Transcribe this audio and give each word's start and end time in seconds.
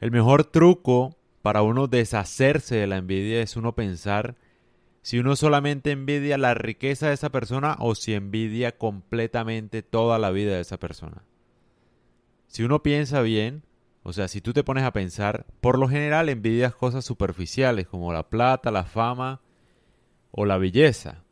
El 0.00 0.10
mejor 0.10 0.44
truco 0.44 1.16
para 1.42 1.62
uno 1.62 1.86
deshacerse 1.86 2.76
de 2.76 2.86
la 2.86 2.98
envidia 2.98 3.40
es 3.40 3.56
uno 3.56 3.74
pensar 3.74 4.36
si 5.02 5.18
uno 5.18 5.36
solamente 5.36 5.90
envidia 5.90 6.36
la 6.38 6.54
riqueza 6.54 7.08
de 7.08 7.14
esa 7.14 7.30
persona 7.30 7.76
o 7.78 7.94
si 7.94 8.14
envidia 8.14 8.76
completamente 8.76 9.82
toda 9.82 10.18
la 10.18 10.30
vida 10.30 10.54
de 10.54 10.60
esa 10.60 10.78
persona. 10.78 11.24
Si 12.46 12.62
uno 12.62 12.82
piensa 12.82 13.22
bien, 13.22 13.62
o 14.02 14.12
sea, 14.12 14.28
si 14.28 14.40
tú 14.40 14.52
te 14.52 14.64
pones 14.64 14.84
a 14.84 14.92
pensar, 14.92 15.46
por 15.60 15.78
lo 15.78 15.88
general 15.88 16.28
envidias 16.28 16.74
cosas 16.74 17.04
superficiales 17.04 17.86
como 17.86 18.12
la 18.12 18.28
plata, 18.28 18.70
la 18.70 18.84
fama 18.84 19.40
o 20.30 20.44
la 20.44 20.58
belleza. 20.58 21.24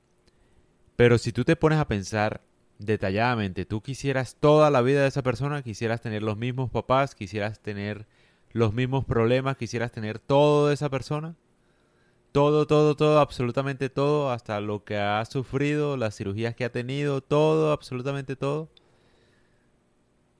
Pero 0.96 1.18
si 1.18 1.32
tú 1.32 1.44
te 1.44 1.56
pones 1.56 1.78
a 1.78 1.88
pensar 1.88 2.42
detalladamente, 2.78 3.64
tú 3.64 3.82
quisieras 3.82 4.36
toda 4.40 4.70
la 4.70 4.82
vida 4.82 5.02
de 5.02 5.08
esa 5.08 5.22
persona, 5.22 5.62
quisieras 5.62 6.00
tener 6.00 6.22
los 6.22 6.36
mismos 6.36 6.70
papás, 6.70 7.14
quisieras 7.14 7.60
tener 7.60 8.06
los 8.52 8.72
mismos 8.72 9.04
problemas, 9.04 9.56
quisieras 9.56 9.92
tener 9.92 10.18
todo 10.18 10.68
de 10.68 10.74
esa 10.74 10.88
persona, 10.88 11.34
todo, 12.32 12.66
todo, 12.66 12.96
todo, 12.96 13.20
absolutamente 13.20 13.88
todo, 13.88 14.30
hasta 14.30 14.60
lo 14.60 14.84
que 14.84 14.98
ha 14.98 15.24
sufrido, 15.24 15.96
las 15.96 16.16
cirugías 16.16 16.54
que 16.54 16.64
ha 16.64 16.72
tenido, 16.72 17.20
todo, 17.22 17.72
absolutamente 17.72 18.36
todo. 18.36 18.68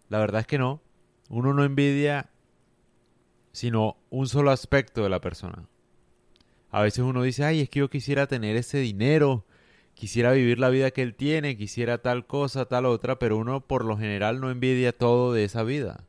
La 0.08 0.18
verdad 0.18 0.42
es 0.42 0.46
que 0.46 0.58
no. 0.58 0.80
Uno 1.28 1.54
no 1.54 1.64
envidia 1.64 2.30
sino 3.52 3.96
un 4.10 4.28
solo 4.28 4.50
aspecto 4.50 5.02
de 5.02 5.08
la 5.08 5.22
persona. 5.22 5.66
A 6.70 6.82
veces 6.82 6.98
uno 6.98 7.22
dice, 7.22 7.44
ay, 7.44 7.62
es 7.62 7.70
que 7.70 7.78
yo 7.78 7.88
quisiera 7.88 8.26
tener 8.26 8.56
ese 8.56 8.76
dinero, 8.78 9.46
quisiera 9.94 10.32
vivir 10.32 10.58
la 10.58 10.68
vida 10.68 10.90
que 10.90 11.00
él 11.00 11.14
tiene, 11.14 11.56
quisiera 11.56 11.98
tal 11.98 12.26
cosa, 12.26 12.66
tal 12.66 12.84
otra, 12.84 13.18
pero 13.18 13.38
uno 13.38 13.62
por 13.62 13.86
lo 13.86 13.96
general 13.96 14.40
no 14.40 14.50
envidia 14.50 14.92
todo 14.92 15.32
de 15.32 15.44
esa 15.44 15.62
vida 15.62 16.04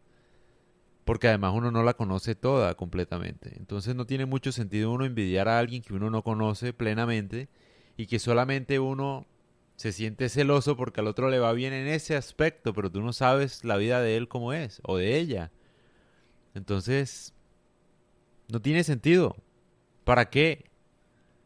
porque 1.07 1.29
además 1.29 1.53
uno 1.55 1.71
no 1.71 1.84
la 1.84 1.93
conoce 1.93 2.35
toda 2.35 2.75
completamente. 2.75 3.53
Entonces 3.55 3.95
no 3.95 4.05
tiene 4.05 4.25
mucho 4.25 4.52
sentido 4.52 4.91
uno 4.91 5.05
envidiar 5.05 5.47
a 5.47 5.57
alguien 5.57 5.81
que 5.81 5.94
uno 5.94 6.09
no 6.09 6.22
conoce 6.22 6.73
plenamente 6.73 7.47
y 7.95 8.08
que 8.08 8.19
solamente 8.19 8.77
uno 8.77 9.25
se 9.77 9.94
siente 9.94 10.27
celoso 10.27 10.75
porque 10.75 10.99
al 10.99 11.08
otro 11.08 11.30
le 11.30 11.39
va 11.39 11.53
bien 11.53 11.72
en 11.72 11.88
ese 11.88 12.17
aspecto, 12.17 12.73
pero 12.73 12.91
tú 12.91 13.02
no 13.02 13.14
sabes 13.14 13.64
la 13.64 13.77
vida 13.77 14.02
de 14.02 14.17
él 14.17 14.27
como 14.27 14.52
es 14.52 14.81
o 14.83 14.97
de 14.97 15.17
ella. 15.17 15.49
Entonces, 16.55 17.33
no 18.49 18.61
tiene 18.61 18.83
sentido. 18.83 19.38
¿Para 20.03 20.30
qué? 20.30 20.66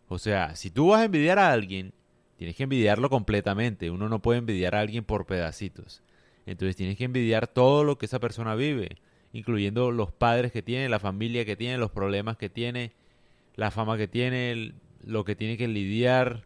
O 0.07 0.17
sea, 0.17 0.55
si 0.55 0.71
tú 0.71 0.87
vas 0.87 1.01
a 1.01 1.05
envidiar 1.05 1.37
a 1.37 1.51
alguien, 1.51 1.93
tienes 2.35 2.55
que 2.55 2.63
envidiarlo 2.63 3.11
completamente. 3.11 3.91
Uno 3.91 4.09
no 4.09 4.23
puede 4.23 4.39
envidiar 4.39 4.73
a 4.73 4.79
alguien 4.79 5.03
por 5.03 5.27
pedacitos. 5.27 6.01
Entonces 6.47 6.75
tienes 6.75 6.97
que 6.97 7.03
envidiar 7.03 7.45
todo 7.45 7.83
lo 7.83 7.99
que 7.99 8.07
esa 8.07 8.19
persona 8.19 8.55
vive 8.55 8.97
incluyendo 9.33 9.91
los 9.91 10.11
padres 10.11 10.51
que 10.51 10.61
tiene, 10.61 10.89
la 10.89 10.99
familia 10.99 11.45
que 11.45 11.55
tiene, 11.55 11.77
los 11.77 11.91
problemas 11.91 12.37
que 12.37 12.49
tiene, 12.49 12.91
la 13.55 13.71
fama 13.71 13.97
que 13.97 14.07
tiene, 14.07 14.73
lo 15.03 15.23
que 15.23 15.35
tiene 15.35 15.57
que 15.57 15.67
lidiar, 15.67 16.45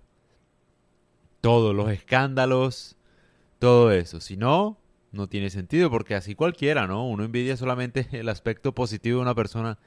todo, 1.42 1.74
los 1.74 1.90
escándalos, 1.90 2.98
todo 3.60 3.92
eso. 3.92 4.20
Si 4.20 4.38
no, 4.38 4.78
no 5.12 5.28
tiene 5.28 5.50
sentido, 5.50 5.90
porque 5.90 6.16
así 6.16 6.36
cualquiera, 6.36 6.88
¿no? 6.88 7.08
Uno 7.08 7.24
envidia 7.24 7.58
solamente 7.58 8.08
el 8.12 8.30
aspecto 8.30 8.74
positivo 8.74 9.18
de 9.18 9.24
una 9.24 9.36
persona. 9.36 9.78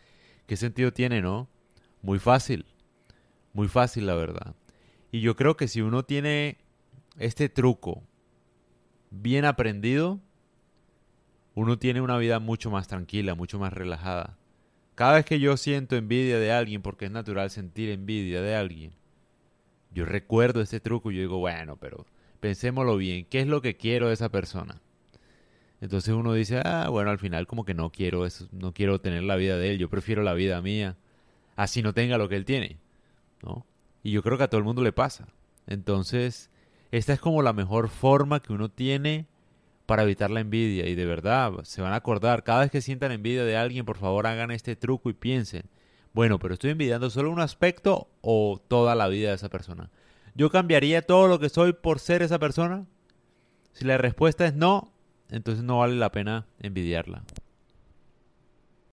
¿Qué 0.47 0.57
sentido 0.57 0.93
tiene, 0.93 1.21
no? 1.21 1.49
Muy 2.03 2.19
fácil, 2.19 2.65
muy 3.53 3.69
fácil, 3.69 4.07
la 4.07 4.15
verdad. 4.15 4.55
Y 5.11 5.21
yo 5.21 5.37
creo 5.37 5.57
que 5.57 5.69
si 5.69 5.81
uno 5.81 6.05
tiene 6.05 6.59
este 7.19 7.49
truco 7.49 8.03
bien 9.11 9.45
aprendido, 9.45 10.21
uno 11.59 11.77
tiene 11.77 12.01
una 12.01 12.17
vida 12.19 12.39
mucho 12.39 12.71
más 12.71 12.87
tranquila, 12.87 13.35
mucho 13.35 13.59
más 13.59 13.73
relajada. 13.73 14.39
Cada 14.95 15.15
vez 15.15 15.25
que 15.25 15.41
yo 15.41 15.57
siento 15.57 15.97
envidia 15.97 16.39
de 16.39 16.53
alguien, 16.53 16.83
porque 16.83 17.07
es 17.07 17.11
natural 17.11 17.51
sentir 17.51 17.91
envidia 17.91 18.41
de 18.41 18.55
alguien, 18.55 18.93
yo 19.91 20.05
recuerdo 20.05 20.61
este 20.61 20.79
truco 20.79 21.11
y 21.11 21.17
yo 21.17 21.23
digo, 21.23 21.39
bueno, 21.39 21.77
pero 21.77 22.07
pensémoslo 22.39 22.97
bien, 22.97 23.27
¿qué 23.29 23.41
es 23.41 23.49
lo 23.49 23.61
que 23.61 23.77
quiero 23.77 24.07
de 24.07 24.15
esa 24.15 24.29
persona? 24.29 24.81
Entonces 25.81 26.15
uno 26.15 26.33
dice, 26.33 26.63
ah, 26.65 26.91
bueno, 26.91 27.11
al 27.11 27.19
final 27.19 27.49
como 27.49 27.65
que 27.65 27.75
no 27.75 27.91
quiero 27.91 28.25
eso, 28.25 28.47
no 28.53 28.73
quiero 28.73 29.01
tener 29.01 29.25
la 29.25 29.35
vida 29.35 29.57
de 29.59 29.73
él, 29.73 29.79
yo 29.79 29.91
prefiero 29.91 30.23
la 30.23 30.35
vida 30.35 30.63
mía, 30.63 30.97
así 31.57 31.83
no 31.83 31.93
tenga 31.93 32.19
lo 32.19 32.29
que 32.29 32.37
él 32.37 32.45
tiene, 32.45 32.79
¿no? 33.43 33.67
Y 34.05 34.13
yo 34.13 34.23
creo 34.23 34.39
que 34.39 34.45
a 34.45 34.49
todo 34.49 34.61
el 34.61 34.65
mundo 34.65 34.85
le 34.85 34.93
pasa. 34.93 35.27
Entonces, 35.67 36.51
esta 36.93 37.13
es 37.13 37.19
como 37.19 37.43
la 37.43 37.53
mejor 37.53 37.89
forma 37.89 38.41
que 38.41 38.53
uno 38.53 38.69
tiene 38.69 39.27
para 39.89 40.03
evitar 40.03 40.31
la 40.31 40.41
envidia. 40.41 40.87
Y 40.87 40.95
de 40.95 41.07
verdad, 41.07 41.51
se 41.63 41.81
van 41.81 41.95
a 41.95 41.97
acordar, 41.97 42.45
cada 42.45 42.61
vez 42.61 42.71
que 42.71 42.83
sientan 42.83 43.11
envidia 43.11 43.43
de 43.43 43.57
alguien, 43.57 43.87
por 43.87 43.97
favor 43.97 44.27
hagan 44.27 44.51
este 44.51 44.77
truco 44.77 45.09
y 45.09 45.15
piensen, 45.15 45.63
bueno, 46.13 46.39
pero 46.39 46.53
estoy 46.53 46.73
envidiando 46.73 47.09
solo 47.09 47.31
un 47.31 47.41
aspecto 47.41 48.11
o 48.21 48.61
toda 48.69 48.95
la 48.95 49.09
vida 49.09 49.31
de 49.31 49.37
esa 49.37 49.49
persona. 49.49 49.89
¿Yo 50.35 50.51
cambiaría 50.51 51.01
todo 51.01 51.27
lo 51.27 51.39
que 51.39 51.49
soy 51.49 51.73
por 51.73 52.01
ser 52.01 52.21
esa 52.21 52.39
persona? 52.39 52.85
Si 53.73 53.87
la 53.87 53.97
respuesta 53.97 54.45
es 54.45 54.55
no, 54.55 54.93
entonces 55.31 55.65
no 55.65 55.79
vale 55.79 55.95
la 55.95 56.13
pena 56.13 56.45
envidiarla. 56.61 57.23